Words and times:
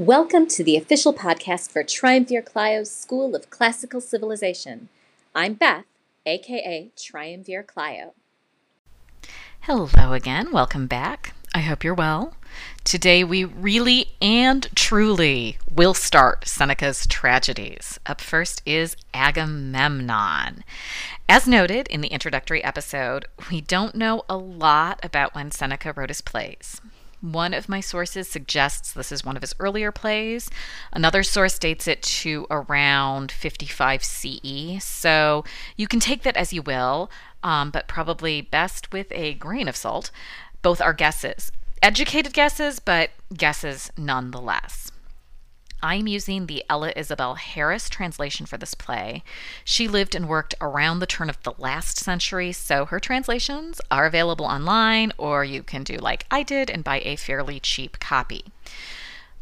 Welcome 0.00 0.46
to 0.46 0.64
the 0.64 0.78
official 0.78 1.12
podcast 1.12 1.70
for 1.70 1.82
Triumvir 1.84 2.40
Clio's 2.40 2.90
School 2.90 3.36
of 3.36 3.50
Classical 3.50 4.00
Civilization. 4.00 4.88
I'm 5.34 5.52
Beth, 5.52 5.84
aka 6.24 6.88
Triumvir 6.96 7.62
Clio. 7.62 8.14
Hello 9.60 10.14
again, 10.14 10.52
welcome 10.52 10.86
back. 10.86 11.34
I 11.54 11.58
hope 11.58 11.84
you're 11.84 11.92
well. 11.92 12.34
Today 12.82 13.22
we 13.22 13.44
really 13.44 14.06
and 14.22 14.74
truly 14.74 15.58
will 15.70 15.92
start 15.92 16.48
Seneca's 16.48 17.06
tragedies. 17.06 18.00
Up 18.06 18.22
first 18.22 18.62
is 18.64 18.96
Agamemnon. 19.12 20.64
As 21.28 21.46
noted 21.46 21.88
in 21.88 22.00
the 22.00 22.08
introductory 22.08 22.64
episode, 22.64 23.26
we 23.50 23.60
don't 23.60 23.94
know 23.94 24.22
a 24.30 24.36
lot 24.38 24.98
about 25.02 25.34
when 25.34 25.50
Seneca 25.50 25.92
wrote 25.92 26.08
his 26.08 26.22
plays. 26.22 26.80
One 27.20 27.52
of 27.52 27.68
my 27.68 27.80
sources 27.80 28.28
suggests 28.28 28.92
this 28.92 29.12
is 29.12 29.24
one 29.24 29.36
of 29.36 29.42
his 29.42 29.54
earlier 29.60 29.92
plays. 29.92 30.50
Another 30.92 31.22
source 31.22 31.58
dates 31.58 31.86
it 31.86 32.02
to 32.02 32.46
around 32.50 33.30
55 33.30 34.02
CE. 34.02 34.82
So 34.82 35.44
you 35.76 35.86
can 35.86 36.00
take 36.00 36.22
that 36.22 36.36
as 36.36 36.52
you 36.52 36.62
will, 36.62 37.10
um, 37.42 37.70
but 37.70 37.88
probably 37.88 38.40
best 38.40 38.92
with 38.92 39.08
a 39.12 39.34
grain 39.34 39.68
of 39.68 39.76
salt. 39.76 40.10
Both 40.62 40.80
are 40.80 40.94
guesses. 40.94 41.52
Educated 41.82 42.32
guesses, 42.32 42.78
but 42.78 43.10
guesses 43.34 43.90
nonetheless. 43.96 44.89
I'm 45.82 46.06
using 46.06 46.46
the 46.46 46.64
Ella 46.68 46.92
Isabel 46.96 47.34
Harris 47.34 47.88
translation 47.88 48.46
for 48.46 48.56
this 48.56 48.74
play. 48.74 49.22
She 49.64 49.88
lived 49.88 50.14
and 50.14 50.28
worked 50.28 50.54
around 50.60 50.98
the 50.98 51.06
turn 51.06 51.30
of 51.30 51.42
the 51.42 51.54
last 51.58 51.98
century, 51.98 52.52
so 52.52 52.84
her 52.86 53.00
translations 53.00 53.80
are 53.90 54.06
available 54.06 54.46
online, 54.46 55.12
or 55.18 55.44
you 55.44 55.62
can 55.62 55.82
do 55.82 55.96
like 55.96 56.26
I 56.30 56.42
did 56.42 56.70
and 56.70 56.84
buy 56.84 57.00
a 57.04 57.16
fairly 57.16 57.60
cheap 57.60 57.98
copy. 58.00 58.44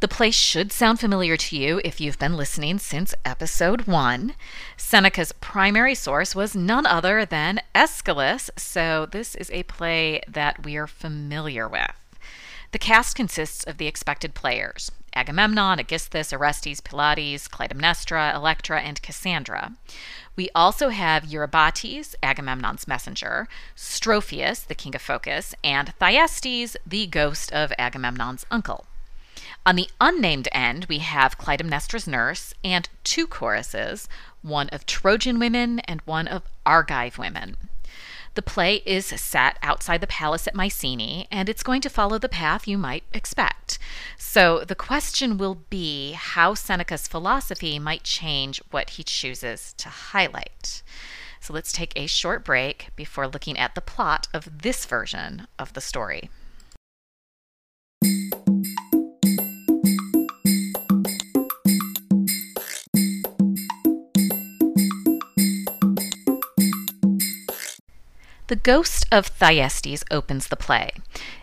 The 0.00 0.06
play 0.06 0.30
should 0.30 0.70
sound 0.70 1.00
familiar 1.00 1.36
to 1.36 1.56
you 1.56 1.80
if 1.84 2.00
you've 2.00 2.20
been 2.20 2.36
listening 2.36 2.78
since 2.78 3.17
episode 3.25 3.89
one. 3.89 4.34
Seneca's 4.77 5.33
primary 5.33 5.97
source 5.97 6.36
was 6.36 6.55
none 6.55 6.86
other 6.86 7.25
than 7.25 7.61
Aeschylus, 7.75 8.48
so 8.56 9.06
this 9.11 9.34
is 9.34 9.50
a 9.50 9.64
play 9.64 10.23
that 10.28 10.64
we 10.64 10.77
are 10.77 10.86
familiar 10.86 11.69
with. 11.69 11.91
The 12.70 12.78
cast 12.78 13.17
consists 13.17 13.64
of 13.64 13.78
the 13.78 13.89
expected 13.89 14.34
players 14.34 14.92
Agamemnon, 15.19 15.80
Aegisthus, 15.80 16.33
Orestes, 16.33 16.80
Pylades, 16.80 17.48
Clytemnestra, 17.48 18.33
Electra, 18.33 18.80
and 18.80 19.02
Cassandra. 19.02 19.72
We 20.36 20.48
also 20.55 20.91
have 20.91 21.24
Eurybates, 21.24 22.14
Agamemnon's 22.22 22.86
messenger, 22.86 23.48
Strophius, 23.77 24.64
the 24.64 24.77
king 24.77 24.94
of 24.94 25.02
Phocis, 25.02 25.56
and 25.64 25.92
Thyestes, 25.98 26.77
the 26.86 27.08
ghost 27.08 27.52
of 27.52 27.72
Agamemnon's 27.77 28.46
uncle. 28.48 28.86
On 29.66 29.74
the 29.74 29.91
unnamed 30.00 30.46
end, 30.52 30.86
we 30.89 30.98
have 30.98 31.36
Clytemnestra's 31.36 32.06
nurse 32.06 32.55
and 32.62 32.89
two 33.02 33.27
choruses, 33.27 34.08
one 34.42 34.69
of 34.69 34.86
Trojan 34.86 35.41
women 35.41 35.80
and 35.80 36.00
one 36.05 36.28
of 36.28 36.44
Argive 36.64 37.19
women. 37.19 37.56
The 38.39 38.42
play 38.42 38.83
is 38.86 39.06
set 39.06 39.58
outside 39.62 40.00
the 40.00 40.06
palace 40.06 40.47
at 40.47 40.55
Mycenae, 40.55 41.27
and 41.28 41.48
it's 41.48 41.64
going 41.64 41.81
to 41.81 41.91
follow 41.91 42.19
the 42.19 42.28
path 42.28 42.69
you 42.69 42.78
might 42.78 43.03
expect. 43.12 43.80
So 44.17 44.61
the 44.61 44.77
question 44.77 45.39
will 45.39 45.56
be 45.70 46.12
how 46.12 46.55
Seneca's 46.55 47.08
philosophy 47.08 47.80
might 47.80 48.05
change 48.05 48.62
what 48.70 48.91
he 48.91 49.03
chooses 49.03 49.75
to 49.78 49.89
highlight. 49.89 50.84
So 51.41 51.53
let's 51.53 51.72
take 51.72 51.92
a 51.97 52.06
short 52.06 52.45
break 52.45 52.91
before 52.95 53.27
looking 53.27 53.58
at 53.58 53.75
the 53.75 53.80
plot 53.80 54.28
of 54.33 54.62
this 54.62 54.86
version 54.86 55.48
of 55.58 55.73
the 55.73 55.80
story. 55.80 56.30
The 68.48 68.57
ghost 68.57 69.05
of 69.13 69.27
Thyestes 69.27 70.05
opens 70.11 70.48
the 70.48 70.57
play. 70.57 70.92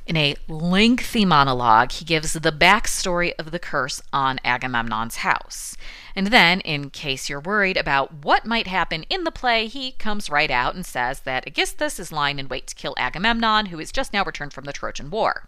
In 0.07 0.17
a 0.17 0.35
lengthy 0.47 1.23
monologue, 1.23 1.91
he 1.91 2.03
gives 2.03 2.33
the 2.33 2.51
backstory 2.51 3.31
of 3.37 3.51
the 3.51 3.59
curse 3.59 4.01
on 4.11 4.39
Agamemnon's 4.43 5.17
house. 5.17 5.77
And 6.15 6.27
then, 6.27 6.61
in 6.61 6.89
case 6.89 7.29
you're 7.29 7.39
worried 7.39 7.77
about 7.77 8.25
what 8.25 8.47
might 8.47 8.65
happen 8.65 9.03
in 9.03 9.23
the 9.23 9.29
play, 9.29 9.67
he 9.67 9.91
comes 9.91 10.31
right 10.31 10.49
out 10.49 10.73
and 10.73 10.83
says 10.83 11.19
that 11.21 11.45
Aegisthus 11.45 11.99
is 11.99 12.11
lying 12.11 12.39
in 12.39 12.47
wait 12.47 12.65
to 12.67 12.75
kill 12.75 12.95
Agamemnon, 12.97 13.67
who 13.67 13.79
is 13.79 13.91
just 13.91 14.11
now 14.11 14.23
returned 14.23 14.53
from 14.53 14.65
the 14.65 14.73
Trojan 14.73 15.11
War. 15.11 15.47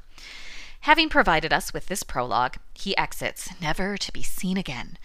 Having 0.82 1.10
provided 1.10 1.52
us 1.52 1.74
with 1.74 1.88
this 1.88 2.04
prologue, 2.04 2.58
he 2.76 2.96
exits, 2.98 3.50
never 3.60 3.98
to 3.98 4.12
be 4.12 4.22
seen 4.22 4.58
again. 4.58 5.00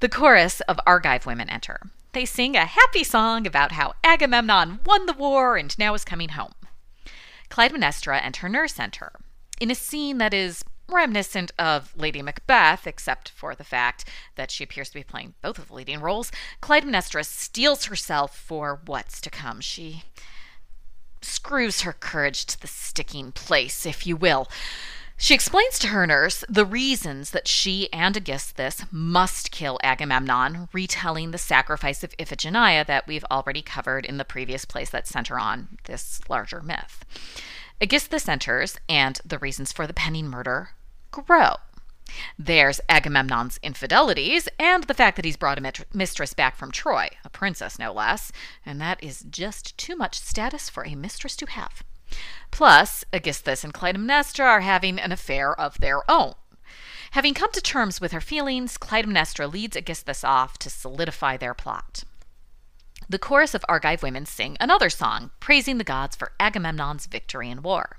The 0.00 0.08
chorus 0.08 0.60
of 0.62 0.80
Argive 0.84 1.26
women 1.26 1.48
enter. 1.48 1.78
They 2.16 2.24
sing 2.24 2.56
a 2.56 2.64
happy 2.64 3.04
song 3.04 3.46
about 3.46 3.72
how 3.72 3.92
Agamemnon 4.02 4.80
won 4.86 5.04
the 5.04 5.12
war 5.12 5.58
and 5.58 5.78
now 5.78 5.92
is 5.92 6.02
coming 6.02 6.30
home. 6.30 6.54
Clytemnestra 7.50 8.18
and 8.22 8.34
her 8.36 8.48
nurse 8.48 8.80
enter 8.80 9.12
in 9.60 9.70
a 9.70 9.74
scene 9.74 10.16
that 10.16 10.32
is 10.32 10.64
reminiscent 10.88 11.52
of 11.58 11.94
Lady 11.94 12.22
Macbeth, 12.22 12.86
except 12.86 13.28
for 13.28 13.54
the 13.54 13.64
fact 13.64 14.08
that 14.36 14.50
she 14.50 14.64
appears 14.64 14.88
to 14.88 14.94
be 14.94 15.02
playing 15.02 15.34
both 15.42 15.58
of 15.58 15.68
the 15.68 15.74
leading 15.74 16.00
roles. 16.00 16.32
Clytemnestra 16.62 17.22
steels 17.22 17.84
herself 17.84 18.34
for 18.34 18.80
what's 18.86 19.20
to 19.20 19.28
come. 19.28 19.60
She 19.60 20.04
screws 21.20 21.82
her 21.82 21.92
courage 21.92 22.46
to 22.46 22.58
the 22.58 22.66
sticking 22.66 23.30
place, 23.30 23.84
if 23.84 24.06
you 24.06 24.16
will. 24.16 24.48
She 25.18 25.34
explains 25.34 25.78
to 25.78 25.88
her 25.88 26.06
nurse 26.06 26.44
the 26.46 26.66
reasons 26.66 27.30
that 27.30 27.48
she 27.48 27.90
and 27.92 28.16
Aegisthus 28.16 28.84
must 28.90 29.50
kill 29.50 29.78
Agamemnon, 29.82 30.68
retelling 30.74 31.30
the 31.30 31.38
sacrifice 31.38 32.04
of 32.04 32.14
Iphigenia 32.18 32.86
that 32.86 33.06
we've 33.06 33.24
already 33.30 33.62
covered 33.62 34.04
in 34.04 34.18
the 34.18 34.26
previous 34.26 34.66
place 34.66 34.90
that 34.90 35.06
center 35.06 35.38
on 35.38 35.78
this 35.84 36.20
larger 36.28 36.60
myth. 36.60 37.04
Aegisthus 37.80 38.28
enters, 38.28 38.78
and 38.88 39.20
the 39.24 39.38
reasons 39.38 39.72
for 39.72 39.86
the 39.86 39.94
pending 39.94 40.28
murder 40.28 40.70
grow. 41.10 41.54
There's 42.38 42.80
Agamemnon's 42.88 43.58
infidelities 43.62 44.48
and 44.58 44.84
the 44.84 44.94
fact 44.94 45.16
that 45.16 45.24
he's 45.24 45.36
brought 45.36 45.58
a 45.58 45.86
mistress 45.94 46.34
back 46.34 46.56
from 46.56 46.70
Troy, 46.70 47.08
a 47.24 47.30
princess 47.30 47.78
no 47.78 47.92
less, 47.92 48.30
and 48.64 48.80
that 48.80 49.02
is 49.02 49.24
just 49.28 49.76
too 49.78 49.96
much 49.96 50.20
status 50.20 50.68
for 50.68 50.84
a 50.84 50.94
mistress 50.94 51.36
to 51.36 51.46
have. 51.46 51.82
Plus, 52.50 53.04
Aegisthus 53.12 53.64
and 53.64 53.74
Clytemnestra 53.74 54.44
are 54.44 54.60
having 54.60 54.98
an 54.98 55.12
affair 55.12 55.58
of 55.58 55.78
their 55.78 56.08
own. 56.10 56.34
Having 57.12 57.34
come 57.34 57.52
to 57.52 57.60
terms 57.60 58.00
with 58.00 58.12
her 58.12 58.20
feelings, 58.20 58.76
Clytemnestra 58.76 59.50
leads 59.50 59.76
Aegisthus 59.76 60.24
off 60.24 60.58
to 60.58 60.70
solidify 60.70 61.36
their 61.36 61.54
plot. 61.54 62.04
The 63.08 63.18
chorus 63.18 63.54
of 63.54 63.64
Argive 63.68 64.02
women 64.02 64.26
sing 64.26 64.56
another 64.58 64.90
song, 64.90 65.30
praising 65.38 65.78
the 65.78 65.84
gods 65.84 66.16
for 66.16 66.32
Agamemnon's 66.40 67.06
victory 67.06 67.50
in 67.50 67.62
war. 67.62 67.98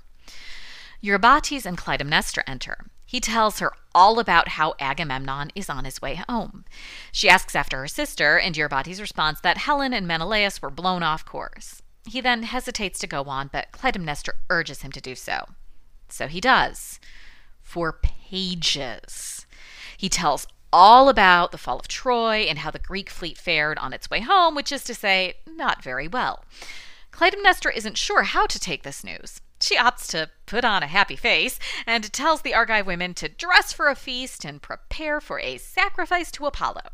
Eurybates 1.02 1.64
and 1.64 1.78
Clytemnestra 1.78 2.42
enter. 2.46 2.86
He 3.06 3.20
tells 3.20 3.60
her 3.60 3.72
all 3.94 4.18
about 4.18 4.48
how 4.48 4.74
Agamemnon 4.78 5.50
is 5.54 5.70
on 5.70 5.86
his 5.86 6.02
way 6.02 6.16
home. 6.28 6.64
She 7.10 7.30
asks 7.30 7.56
after 7.56 7.78
her 7.78 7.88
sister, 7.88 8.38
and 8.38 8.54
Eurybates 8.54 9.00
responds 9.00 9.40
that 9.40 9.58
Helen 9.58 9.94
and 9.94 10.06
Menelaus 10.06 10.60
were 10.60 10.70
blown 10.70 11.02
off 11.02 11.24
course. 11.24 11.80
He 12.08 12.20
then 12.20 12.42
hesitates 12.42 12.98
to 13.00 13.06
go 13.06 13.24
on, 13.24 13.50
but 13.52 13.72
Clytemnestra 13.72 14.32
urges 14.50 14.82
him 14.82 14.92
to 14.92 15.00
do 15.00 15.14
so. 15.14 15.46
So 16.08 16.26
he 16.26 16.40
does. 16.40 17.00
For 17.62 17.92
pages. 17.92 19.46
He 19.96 20.08
tells 20.08 20.46
all 20.72 21.08
about 21.08 21.52
the 21.52 21.58
fall 21.58 21.78
of 21.78 21.88
Troy 21.88 22.46
and 22.48 22.58
how 22.58 22.70
the 22.70 22.78
Greek 22.78 23.10
fleet 23.10 23.38
fared 23.38 23.78
on 23.78 23.92
its 23.92 24.10
way 24.10 24.20
home, 24.20 24.54
which 24.54 24.72
is 24.72 24.84
to 24.84 24.94
say, 24.94 25.34
not 25.46 25.82
very 25.82 26.08
well. 26.08 26.44
Clytemnestra 27.12 27.74
isn't 27.74 27.98
sure 27.98 28.22
how 28.22 28.46
to 28.46 28.60
take 28.60 28.82
this 28.82 29.02
news. 29.02 29.40
She 29.60 29.76
opts 29.76 30.06
to 30.10 30.30
put 30.46 30.64
on 30.64 30.82
a 30.82 30.86
happy 30.86 31.16
face 31.16 31.58
and 31.86 32.12
tells 32.12 32.42
the 32.42 32.54
Argive 32.54 32.86
women 32.86 33.12
to 33.14 33.28
dress 33.28 33.72
for 33.72 33.88
a 33.88 33.96
feast 33.96 34.44
and 34.44 34.62
prepare 34.62 35.20
for 35.20 35.40
a 35.40 35.58
sacrifice 35.58 36.30
to 36.32 36.46
Apollo. 36.46 36.90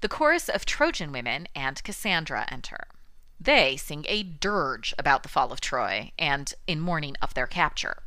The 0.00 0.08
chorus 0.08 0.48
of 0.48 0.64
Trojan 0.64 1.10
women 1.10 1.48
and 1.56 1.82
Cassandra 1.82 2.46
enter. 2.52 2.86
They 3.40 3.76
sing 3.76 4.04
a 4.08 4.22
dirge 4.22 4.94
about 4.98 5.22
the 5.22 5.28
fall 5.28 5.52
of 5.52 5.60
Troy 5.60 6.12
and 6.18 6.52
in 6.66 6.80
mourning 6.80 7.16
of 7.20 7.34
their 7.34 7.46
capture. 7.46 8.02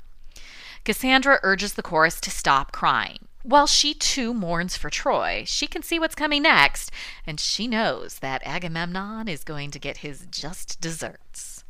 Cassandra 0.83 1.39
urges 1.43 1.73
the 1.73 1.83
chorus 1.83 2.19
to 2.21 2.31
stop 2.31 2.71
crying. 2.71 3.27
While 3.43 3.67
she 3.67 3.93
too 3.93 4.33
mourns 4.33 4.75
for 4.75 4.89
Troy, 4.89 5.43
she 5.45 5.67
can 5.67 5.81
see 5.81 5.99
what's 5.99 6.15
coming 6.15 6.43
next, 6.43 6.91
and 7.25 7.39
she 7.39 7.67
knows 7.67 8.19
that 8.19 8.45
Agamemnon 8.45 9.27
is 9.27 9.43
going 9.43 9.71
to 9.71 9.79
get 9.79 9.97
his 9.97 10.25
just 10.29 10.81
desserts. 10.81 11.63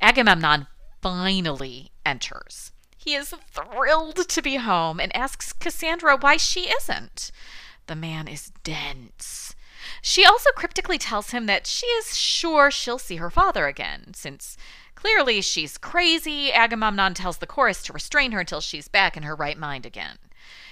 Agamemnon 0.00 0.66
finally 1.00 1.90
enters. 2.06 2.72
He 2.96 3.14
is 3.14 3.34
thrilled 3.50 4.28
to 4.28 4.42
be 4.42 4.56
home 4.56 5.00
and 5.00 5.14
asks 5.16 5.52
Cassandra 5.52 6.16
why 6.16 6.36
she 6.36 6.70
isn't. 6.70 7.32
The 7.86 7.96
man 7.96 8.28
is 8.28 8.52
dense 8.62 9.51
she 10.02 10.24
also 10.26 10.50
cryptically 10.50 10.98
tells 10.98 11.30
him 11.30 11.46
that 11.46 11.66
she 11.66 11.86
is 11.86 12.16
sure 12.16 12.70
she'll 12.70 12.98
see 12.98 13.16
her 13.16 13.30
father 13.30 13.66
again, 13.66 14.12
since 14.14 14.56
clearly 14.96 15.40
she's 15.40 15.78
crazy. 15.78 16.52
Agamemnon 16.52 17.14
tells 17.14 17.38
the 17.38 17.46
chorus 17.46 17.82
to 17.84 17.92
restrain 17.92 18.32
her 18.32 18.40
until 18.40 18.60
she's 18.60 18.88
back 18.88 19.16
in 19.16 19.22
her 19.22 19.34
right 19.34 19.56
mind 19.56 19.86
again. 19.86 20.18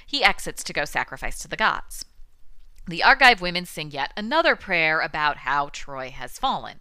he 0.06 0.25
exits 0.25 0.65
to 0.65 0.73
go 0.73 0.85
sacrifice 0.85 1.38
to 1.38 1.49
the 1.49 1.56
gods. 1.56 2.05
The 2.87 3.05
Argive 3.05 3.41
women 3.41 3.67
sing 3.67 3.93
yet 3.93 4.12
another 4.17 4.56
prayer 4.56 5.00
about 5.00 5.38
how 5.38 5.69
Troy 5.69 6.11
has 6.11 6.38
fallen. 6.38 6.81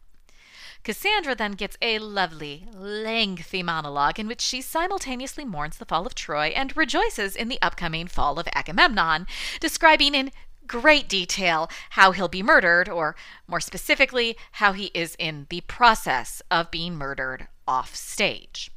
Cassandra 0.84 1.36
then 1.36 1.52
gets 1.52 1.78
a 1.82 2.00
lovely, 2.00 2.66
lengthy 2.74 3.62
monologue 3.62 4.18
in 4.20 4.28
which 4.28 4.42
she 4.42 4.62
simultaneously 4.62 5.46
mourns 5.46 5.78
the 5.78 5.86
fall 5.86 6.08
of 6.08 6.16
Troy 6.16 6.48
and 6.48 6.76
rejoices 6.76 7.36
in 7.36 7.50
the 7.50 7.62
upcoming 7.62 8.08
fall 8.08 8.40
of 8.40 8.48
Agamemnon, 8.54 9.28
describing 9.60 10.16
in 10.16 10.32
great 10.70 11.10
detail 11.10 11.70
how 11.92 12.14
he'll 12.14 12.30
be 12.30 12.42
murdered, 12.42 12.88
or 12.88 13.18
more 13.48 13.60
specifically, 13.60 14.38
how 14.54 14.72
he 14.72 14.92
is 14.94 15.18
in 15.20 15.48
the 15.50 15.60
process 15.62 16.42
of 16.50 16.72
being 16.72 16.96
murdered 16.96 17.50
off 17.68 17.94
stage. 17.94 18.72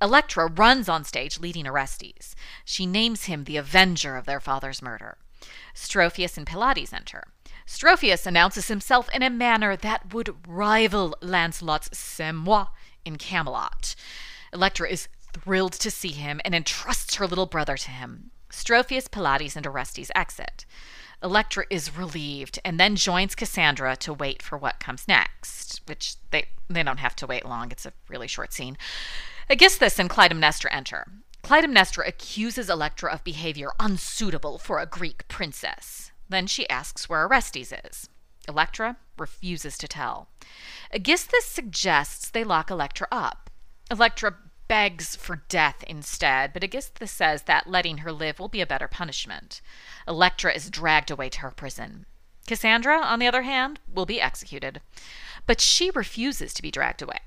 Electra 0.00 0.46
runs 0.46 0.88
on 0.88 1.02
stage 1.02 1.40
leading 1.40 1.66
Orestes. 1.66 2.36
She 2.64 2.86
names 2.86 3.24
him 3.24 3.44
the 3.44 3.56
avenger 3.56 4.16
of 4.16 4.26
their 4.26 4.40
father's 4.40 4.82
murder. 4.82 5.16
Strophius 5.74 6.36
and 6.36 6.46
Pylades 6.46 6.92
enter. 6.92 7.24
Strophius 7.66 8.26
announces 8.26 8.68
himself 8.68 9.08
in 9.14 9.22
a 9.22 9.30
manner 9.30 9.76
that 9.76 10.12
would 10.12 10.36
rival 10.46 11.16
Lancelot's 11.22 11.88
C'est 11.96 12.32
moi 12.32 12.66
in 13.04 13.16
Camelot. 13.16 13.94
Electra 14.52 14.88
is 14.88 15.08
thrilled 15.32 15.72
to 15.72 15.90
see 15.90 16.12
him 16.12 16.40
and 16.44 16.54
entrusts 16.54 17.14
her 17.16 17.26
little 17.26 17.46
brother 17.46 17.76
to 17.76 17.90
him. 17.90 18.30
Strophius, 18.50 19.10
Pylades, 19.10 19.56
and 19.56 19.66
Orestes 19.66 20.10
exit. 20.14 20.64
Electra 21.22 21.64
is 21.70 21.96
relieved 21.96 22.58
and 22.64 22.78
then 22.78 22.96
joins 22.96 23.34
Cassandra 23.34 23.96
to 23.96 24.12
wait 24.12 24.42
for 24.42 24.58
what 24.58 24.80
comes 24.80 25.08
next, 25.08 25.80
which 25.86 26.16
they, 26.30 26.44
they 26.68 26.82
don't 26.82 26.98
have 26.98 27.16
to 27.16 27.26
wait 27.26 27.44
long. 27.44 27.70
It's 27.70 27.86
a 27.86 27.92
really 28.08 28.28
short 28.28 28.52
scene. 28.52 28.76
Aegisthus 29.50 29.98
and 29.98 30.10
Clytemnestra 30.10 30.68
enter. 30.72 31.06
Clytemnestra 31.42 32.06
accuses 32.08 32.70
Electra 32.70 33.12
of 33.12 33.22
behavior 33.24 33.70
unsuitable 33.78 34.58
for 34.58 34.78
a 34.78 34.86
Greek 34.86 35.28
princess. 35.28 36.10
Then 36.28 36.46
she 36.46 36.68
asks 36.70 37.08
where 37.08 37.24
Orestes 37.26 37.72
is. 37.84 38.08
Electra 38.48 38.96
refuses 39.18 39.76
to 39.78 39.88
tell. 39.88 40.28
Aegisthus 40.92 41.44
suggests 41.44 42.30
they 42.30 42.44
lock 42.44 42.70
Electra 42.70 43.06
up. 43.12 43.50
Electra 43.90 44.36
begs 44.68 45.16
for 45.16 45.42
death 45.48 45.84
instead, 45.86 46.52
but 46.52 46.62
Aegisthus 46.62 47.10
says 47.10 47.42
that 47.42 47.68
letting 47.68 47.98
her 47.98 48.12
live 48.12 48.38
will 48.38 48.48
be 48.48 48.60
a 48.60 48.66
better 48.66 48.88
punishment. 48.88 49.60
Electra 50.08 50.52
is 50.52 50.70
dragged 50.70 51.10
away 51.10 51.28
to 51.30 51.40
her 51.40 51.50
prison. 51.50 52.06
Cassandra, 52.46 53.00
on 53.00 53.18
the 53.18 53.26
other 53.26 53.42
hand, 53.42 53.80
will 53.92 54.06
be 54.06 54.20
executed. 54.20 54.80
But 55.46 55.60
she 55.60 55.90
refuses 55.90 56.52
to 56.54 56.62
be 56.62 56.70
dragged 56.70 57.02
away. 57.02 57.20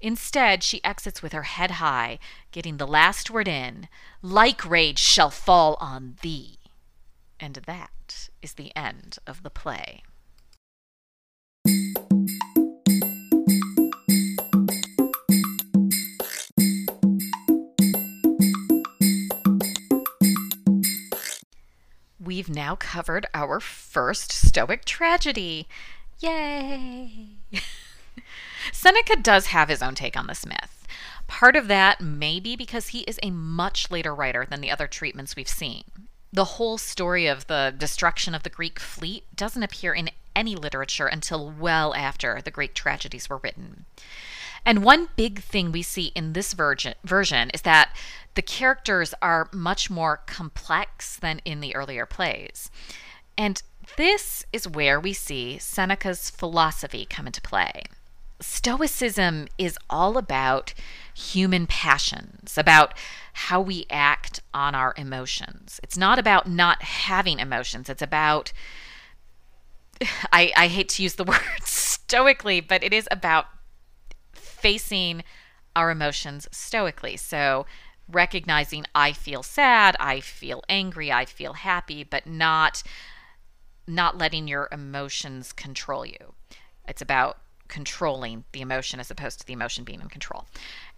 Instead, 0.00 0.62
she 0.62 0.84
exits 0.84 1.22
with 1.22 1.32
her 1.32 1.44
head 1.44 1.72
high, 1.72 2.18
getting 2.52 2.76
the 2.76 2.86
last 2.86 3.30
word 3.30 3.48
in 3.48 3.88
Like 4.22 4.64
rage 4.68 4.98
shall 4.98 5.30
fall 5.30 5.76
on 5.80 6.16
thee. 6.22 6.58
And 7.40 7.56
that 7.66 8.28
is 8.42 8.54
the 8.54 8.74
end 8.76 9.18
of 9.26 9.42
the 9.42 9.50
play. 9.50 10.02
We've 22.26 22.48
now 22.48 22.74
covered 22.74 23.26
our 23.34 23.60
first 23.60 24.32
Stoic 24.32 24.84
tragedy. 24.84 25.68
Yay! 26.18 27.28
Seneca 28.72 29.14
does 29.14 29.46
have 29.46 29.68
his 29.68 29.80
own 29.80 29.94
take 29.94 30.16
on 30.16 30.26
this 30.26 30.44
myth. 30.44 30.88
Part 31.28 31.54
of 31.54 31.68
that 31.68 32.00
may 32.00 32.40
be 32.40 32.56
because 32.56 32.88
he 32.88 33.02
is 33.02 33.20
a 33.22 33.30
much 33.30 33.92
later 33.92 34.12
writer 34.12 34.44
than 34.44 34.60
the 34.60 34.72
other 34.72 34.88
treatments 34.88 35.36
we've 35.36 35.48
seen. 35.48 35.84
The 36.32 36.44
whole 36.44 36.78
story 36.78 37.28
of 37.28 37.46
the 37.46 37.72
destruction 37.78 38.34
of 38.34 38.42
the 38.42 38.50
Greek 38.50 38.80
fleet 38.80 39.24
doesn't 39.36 39.62
appear 39.62 39.94
in 39.94 40.10
any 40.34 40.56
literature 40.56 41.06
until 41.06 41.48
well 41.48 41.94
after 41.94 42.42
the 42.42 42.50
Greek 42.50 42.74
tragedies 42.74 43.30
were 43.30 43.38
written. 43.38 43.84
And 44.66 44.82
one 44.82 45.08
big 45.14 45.40
thing 45.40 45.70
we 45.70 45.82
see 45.82 46.06
in 46.16 46.32
this 46.32 46.52
version, 46.52 46.94
version 47.04 47.50
is 47.54 47.62
that 47.62 47.96
the 48.34 48.42
characters 48.42 49.14
are 49.22 49.48
much 49.52 49.88
more 49.88 50.18
complex 50.26 51.16
than 51.16 51.38
in 51.44 51.60
the 51.60 51.74
earlier 51.76 52.04
plays. 52.04 52.68
And 53.38 53.62
this 53.96 54.44
is 54.52 54.66
where 54.66 54.98
we 54.98 55.12
see 55.12 55.56
Seneca's 55.58 56.30
philosophy 56.30 57.06
come 57.08 57.28
into 57.28 57.40
play. 57.40 57.84
Stoicism 58.40 59.46
is 59.56 59.78
all 59.88 60.18
about 60.18 60.74
human 61.14 61.68
passions, 61.68 62.58
about 62.58 62.92
how 63.32 63.60
we 63.60 63.86
act 63.88 64.42
on 64.52 64.74
our 64.74 64.94
emotions. 64.96 65.78
It's 65.84 65.96
not 65.96 66.18
about 66.18 66.48
not 66.48 66.82
having 66.82 67.38
emotions, 67.38 67.88
it's 67.88 68.02
about, 68.02 68.52
I, 70.32 70.52
I 70.56 70.66
hate 70.66 70.88
to 70.90 71.04
use 71.04 71.14
the 71.14 71.24
word 71.24 71.40
stoically, 71.62 72.60
but 72.60 72.82
it 72.82 72.92
is 72.92 73.06
about 73.12 73.46
facing 74.56 75.22
our 75.74 75.90
emotions 75.90 76.48
stoically. 76.50 77.16
So, 77.16 77.66
recognizing 78.08 78.86
I 78.94 79.12
feel 79.12 79.42
sad, 79.42 79.96
I 79.98 80.20
feel 80.20 80.62
angry, 80.68 81.12
I 81.12 81.24
feel 81.24 81.54
happy, 81.54 82.04
but 82.04 82.26
not 82.26 82.82
not 83.88 84.18
letting 84.18 84.48
your 84.48 84.68
emotions 84.72 85.52
control 85.52 86.04
you. 86.04 86.34
It's 86.88 87.02
about 87.02 87.38
controlling 87.68 88.44
the 88.52 88.60
emotion 88.60 88.98
as 88.98 89.10
opposed 89.10 89.40
to 89.40 89.46
the 89.46 89.52
emotion 89.52 89.84
being 89.84 90.00
in 90.00 90.08
control. 90.08 90.46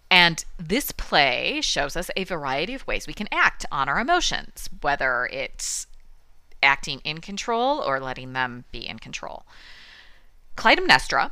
And 0.09 0.43
this 0.57 0.91
play 0.91 1.61
shows 1.61 1.95
us 1.95 2.09
a 2.15 2.23
variety 2.23 2.73
of 2.73 2.87
ways 2.87 3.05
we 3.05 3.13
can 3.13 3.29
act 3.31 3.65
on 3.71 3.87
our 3.87 3.99
emotions, 3.99 4.67
whether 4.81 5.27
it's 5.31 5.85
acting 6.63 6.99
in 7.03 7.19
control 7.21 7.79
or 7.79 7.99
letting 7.99 8.33
them 8.33 8.65
be 8.71 8.87
in 8.87 8.97
control. 8.99 9.45
Clytemnestra 10.57 11.31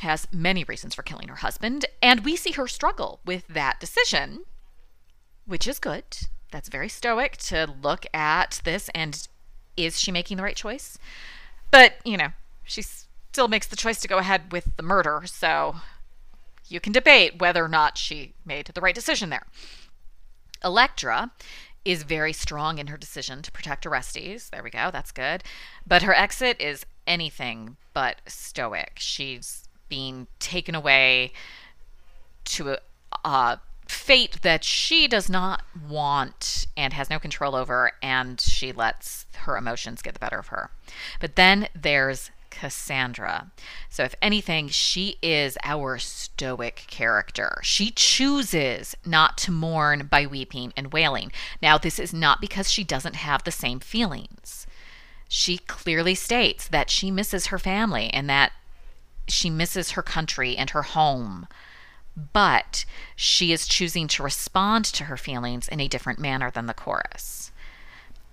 has 0.00 0.28
many 0.32 0.64
reasons 0.64 0.94
for 0.94 1.02
killing 1.02 1.28
her 1.28 1.36
husband, 1.36 1.86
and 2.02 2.24
we 2.24 2.36
see 2.36 2.52
her 2.52 2.66
struggle 2.66 3.20
with 3.24 3.46
that 3.48 3.80
decision, 3.80 4.44
which 5.46 5.66
is 5.66 5.78
good. 5.78 6.04
That's 6.50 6.68
very 6.68 6.88
stoic 6.88 7.36
to 7.38 7.74
look 7.82 8.06
at 8.14 8.60
this 8.64 8.88
and 8.94 9.26
is 9.76 9.98
she 9.98 10.10
making 10.10 10.36
the 10.36 10.42
right 10.42 10.56
choice? 10.56 10.98
But, 11.70 11.94
you 12.04 12.16
know, 12.16 12.28
she 12.64 12.82
still 12.82 13.48
makes 13.48 13.66
the 13.66 13.76
choice 13.76 14.00
to 14.00 14.08
go 14.08 14.18
ahead 14.18 14.52
with 14.52 14.76
the 14.76 14.82
murder, 14.82 15.22
so 15.26 15.76
you 16.68 16.80
can 16.80 16.92
debate 16.92 17.38
whether 17.38 17.64
or 17.64 17.68
not 17.68 17.98
she 17.98 18.34
made 18.44 18.66
the 18.66 18.80
right 18.80 18.94
decision 18.94 19.30
there. 19.30 19.46
Electra 20.64 21.30
is 21.84 22.02
very 22.02 22.32
strong 22.32 22.78
in 22.78 22.88
her 22.88 22.96
decision 22.96 23.42
to 23.42 23.52
protect 23.52 23.86
Orestes. 23.86 24.50
There 24.50 24.62
we 24.62 24.70
go, 24.70 24.90
that's 24.90 25.12
good. 25.12 25.44
But 25.86 26.02
her 26.02 26.14
exit 26.14 26.60
is 26.60 26.86
anything 27.06 27.76
but 27.92 28.20
stoic. 28.26 28.94
She's 28.96 29.65
being 29.88 30.26
taken 30.38 30.74
away 30.74 31.32
to 32.44 32.72
a, 32.72 32.78
a 33.24 33.60
fate 33.88 34.42
that 34.42 34.64
she 34.64 35.06
does 35.06 35.28
not 35.28 35.62
want 35.88 36.66
and 36.76 36.92
has 36.92 37.10
no 37.10 37.18
control 37.18 37.54
over, 37.54 37.92
and 38.02 38.40
she 38.40 38.72
lets 38.72 39.26
her 39.38 39.56
emotions 39.56 40.02
get 40.02 40.14
the 40.14 40.20
better 40.20 40.38
of 40.38 40.48
her. 40.48 40.70
But 41.20 41.36
then 41.36 41.68
there's 41.74 42.30
Cassandra. 42.50 43.50
So, 43.90 44.02
if 44.04 44.14
anything, 44.22 44.68
she 44.68 45.16
is 45.22 45.58
our 45.62 45.98
stoic 45.98 46.84
character. 46.86 47.58
She 47.62 47.90
chooses 47.90 48.96
not 49.04 49.36
to 49.38 49.52
mourn 49.52 50.08
by 50.10 50.26
weeping 50.26 50.72
and 50.76 50.92
wailing. 50.92 51.32
Now, 51.60 51.76
this 51.76 51.98
is 51.98 52.14
not 52.14 52.40
because 52.40 52.70
she 52.70 52.82
doesn't 52.82 53.16
have 53.16 53.44
the 53.44 53.50
same 53.50 53.80
feelings. 53.80 54.66
She 55.28 55.58
clearly 55.58 56.14
states 56.14 56.68
that 56.68 56.88
she 56.88 57.10
misses 57.10 57.48
her 57.48 57.58
family 57.58 58.08
and 58.10 58.28
that 58.30 58.52
she 59.28 59.50
misses 59.50 59.92
her 59.92 60.02
country 60.02 60.56
and 60.56 60.70
her 60.70 60.82
home. 60.82 61.46
But 62.32 62.84
she 63.14 63.52
is 63.52 63.68
choosing 63.68 64.08
to 64.08 64.22
respond 64.22 64.84
to 64.86 65.04
her 65.04 65.16
feelings 65.16 65.68
in 65.68 65.80
a 65.80 65.88
different 65.88 66.18
manner 66.18 66.50
than 66.50 66.66
the 66.66 66.74
chorus. 66.74 67.52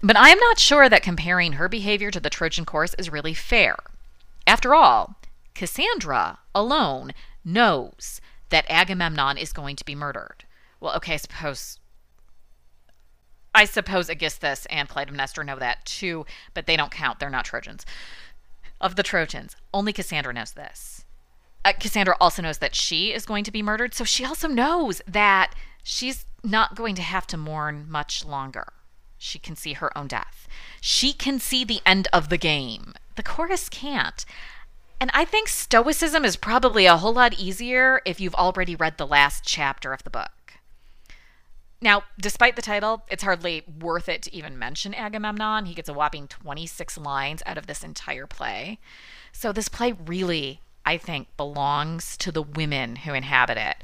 But 0.01 0.17
I 0.17 0.29
am 0.29 0.39
not 0.39 0.59
sure 0.59 0.89
that 0.89 1.03
comparing 1.03 1.53
her 1.53 1.69
behavior 1.69 2.11
to 2.11 2.19
the 2.19 2.29
Trojan 2.29 2.65
chorus 2.65 2.95
is 2.97 3.09
really 3.11 3.33
fair. 3.33 3.75
After 4.45 4.73
all, 4.75 5.15
Cassandra 5.53 6.39
alone 6.53 7.13
knows 7.45 8.21
that 8.49 8.69
Agamemnon 8.69 9.37
is 9.37 9.53
going 9.53 9.75
to 9.77 9.85
be 9.85 9.95
murdered. 9.95 10.43
Well, 10.79 10.95
okay, 10.95 11.13
I 11.13 11.17
suppose 11.17 11.79
I 13.55 13.65
suppose 13.65 14.09
Aegisthus 14.09 14.65
and 14.69 14.89
Clytemnestra 14.89 15.45
know 15.45 15.59
that 15.59 15.85
too, 15.85 16.25
but 16.53 16.65
they 16.65 16.75
don't 16.75 16.91
count. 16.91 17.19
They're 17.19 17.29
not 17.29 17.45
Trojans. 17.45 17.85
Of 18.83 18.97
the 18.97 19.03
Trojans, 19.03 19.55
only 19.73 19.93
Cassandra 19.93 20.33
knows 20.33 20.51
this. 20.51 21.05
Uh, 21.63 21.71
Cassandra 21.71 22.17
also 22.19 22.41
knows 22.41 22.57
that 22.57 22.75
she 22.75 23.13
is 23.13 23.25
going 23.25 23.45
to 23.45 23.51
be 23.51 23.61
murdered, 23.61 23.93
so 23.93 24.03
she 24.03 24.25
also 24.25 24.49
knows 24.49 25.01
that 25.07 25.55
she's 25.83 26.25
not 26.43 26.75
going 26.75 26.93
to 26.95 27.01
have 27.01 27.25
to 27.27 27.37
mourn 27.37 27.85
much 27.89 28.25
longer. 28.25 28.73
She 29.17 29.39
can 29.39 29.55
see 29.55 29.71
her 29.71 29.97
own 29.97 30.07
death. 30.07 30.49
She 30.81 31.13
can 31.13 31.39
see 31.39 31.63
the 31.63 31.79
end 31.85 32.09
of 32.11 32.27
the 32.27 32.37
game. 32.37 32.93
The 33.15 33.23
chorus 33.23 33.69
can't. 33.69 34.25
And 34.99 35.09
I 35.13 35.23
think 35.23 35.47
Stoicism 35.47 36.25
is 36.25 36.35
probably 36.35 36.85
a 36.85 36.97
whole 36.97 37.13
lot 37.13 37.39
easier 37.39 38.01
if 38.03 38.19
you've 38.19 38.35
already 38.35 38.75
read 38.75 38.97
the 38.97 39.07
last 39.07 39.45
chapter 39.45 39.93
of 39.93 40.03
the 40.03 40.09
book. 40.09 40.42
Now, 41.83 42.03
despite 42.17 42.55
the 42.55 42.61
title, 42.61 43.03
it's 43.09 43.23
hardly 43.23 43.63
worth 43.81 44.07
it 44.07 44.21
to 44.21 44.33
even 44.33 44.57
mention 44.57 44.93
Agamemnon. 44.93 45.65
He 45.65 45.73
gets 45.73 45.89
a 45.89 45.93
whopping 45.93 46.29
26 46.29 46.97
lines 46.97 47.43
out 47.45 47.57
of 47.57 47.67
this 47.67 47.83
entire 47.83 48.25
play. 48.25 48.79
So, 49.33 49.51
this 49.51 49.67
play 49.67 49.91
really, 49.91 50.61
I 50.85 50.95
think, 50.95 51.35
belongs 51.35 52.15
to 52.17 52.31
the 52.31 52.41
women 52.41 52.95
who 52.95 53.13
inhabit 53.13 53.57
it. 53.57 53.75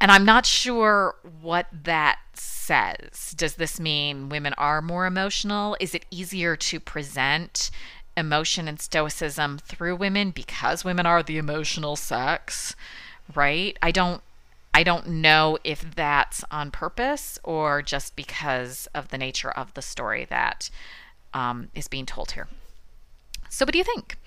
And 0.00 0.10
I'm 0.10 0.24
not 0.24 0.46
sure 0.46 1.14
what 1.40 1.68
that 1.72 2.18
says. 2.34 3.32
Does 3.36 3.54
this 3.54 3.78
mean 3.78 4.28
women 4.28 4.52
are 4.54 4.82
more 4.82 5.06
emotional? 5.06 5.76
Is 5.78 5.94
it 5.94 6.06
easier 6.10 6.56
to 6.56 6.80
present 6.80 7.70
emotion 8.16 8.66
and 8.66 8.80
stoicism 8.80 9.58
through 9.58 9.94
women 9.94 10.32
because 10.32 10.84
women 10.84 11.06
are 11.06 11.22
the 11.22 11.38
emotional 11.38 11.94
sex? 11.94 12.74
Right? 13.32 13.78
I 13.80 13.92
don't 13.92 14.22
I 14.76 14.82
don't 14.82 15.06
know 15.06 15.56
if 15.64 15.94
that's 15.94 16.44
on 16.50 16.70
purpose 16.70 17.38
or 17.42 17.80
just 17.80 18.14
because 18.14 18.86
of 18.94 19.08
the 19.08 19.16
nature 19.16 19.50
of 19.50 19.72
the 19.72 19.80
story 19.80 20.26
that 20.26 20.68
um, 21.32 21.70
is 21.74 21.88
being 21.88 22.04
told 22.04 22.32
here. 22.32 22.46
So, 23.48 23.64
what 23.64 23.72
do 23.72 23.78
you 23.78 23.84
think? 23.84 24.18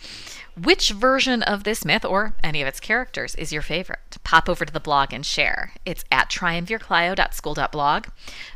Which 0.60 0.90
version 0.90 1.44
of 1.44 1.66
this 1.66 1.86
myth 1.86 2.04
or 2.04 2.34
any 2.44 2.64
of 2.64 2.68
its 2.68 2.80
characters 2.80 3.36
is 3.36 3.54
your 3.54 3.62
favorite? 3.62 4.18
Pop 4.24 4.50
over 4.50 4.66
to 4.66 4.74
the 4.74 4.80
blog 4.80 5.14
and 5.14 5.24
share. 5.24 5.74
It's 5.86 6.04
at 6.12 6.32
triumvirclio.school.blog. 6.32 8.08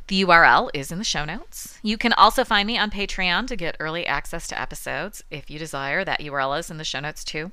The 0.07 0.23
URL 0.23 0.71
is 0.73 0.91
in 0.91 0.97
the 0.97 1.03
show 1.03 1.25
notes. 1.25 1.77
You 1.83 2.00
can 2.00 2.13
also 2.13 2.43
find 2.43 2.65
me 2.65 2.75
on 2.75 2.89
Patreon 2.89 3.45
to 3.45 3.55
get 3.55 3.77
early 3.79 4.07
access 4.07 4.47
to 4.47 4.59
episodes 4.59 5.23
if 5.29 5.51
you 5.51 5.59
desire. 5.59 6.03
That 6.03 6.21
URL 6.21 6.57
is 6.57 6.71
in 6.71 6.77
the 6.77 6.83
show 6.83 7.01
notes 7.01 7.23
too. 7.23 7.51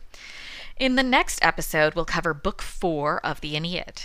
In 0.79 0.95
the 0.95 1.03
next 1.03 1.45
episode, 1.45 1.95
we'll 1.95 2.07
cover 2.07 2.33
book 2.33 2.63
four 2.63 3.21
of 3.21 3.43
the 3.43 3.55
Aeneid. 3.55 4.05